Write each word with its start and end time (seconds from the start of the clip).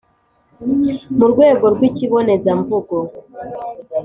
mu 1.17 1.25
rwego 1.33 1.65
rw’ikibonezamvugo 1.73 2.95